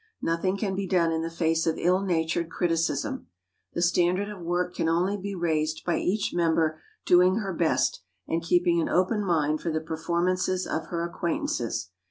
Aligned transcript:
Nothing 0.23 0.57
can 0.57 0.73
be 0.75 0.87
done 0.87 1.11
in 1.11 1.21
the 1.21 1.29
face 1.29 1.67
of 1.67 1.75
ill 1.77 2.01
natured 2.03 2.49
criticism. 2.49 3.27
The 3.73 3.83
standard 3.83 4.29
of 4.29 4.41
work 4.41 4.73
can 4.73 4.89
only 4.89 5.15
be 5.15 5.35
raised 5.35 5.85
by 5.85 5.97
each 5.99 6.33
member 6.33 6.81
doing 7.05 7.35
her 7.35 7.53
best, 7.53 8.01
and 8.27 8.41
keeping 8.41 8.81
an 8.81 8.89
open 8.89 9.23
mind 9.23 9.61
for 9.61 9.69
the 9.69 9.79
performances 9.79 10.65
of 10.65 10.87
her 10.87 11.03
acquaintances. 11.07 11.91